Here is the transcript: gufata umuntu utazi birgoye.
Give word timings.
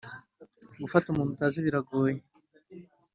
gufata 0.81 1.05
umuntu 1.09 1.31
utazi 1.33 1.57
birgoye. 1.65 2.15